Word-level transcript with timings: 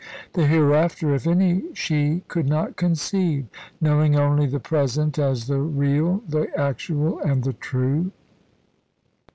The 0.33 0.47
hereafter 0.47 1.13
if 1.13 1.27
any 1.27 1.61
she 1.75 2.23
could 2.27 2.49
not 2.49 2.75
conceive, 2.75 3.45
knowing 3.79 4.15
only 4.15 4.47
the 4.47 4.59
present 4.59 5.19
as 5.19 5.45
the 5.45 5.59
real, 5.59 6.23
the 6.27 6.47
actual, 6.59 7.19
and 7.19 7.43
the 7.43 7.53
true. 7.53 8.11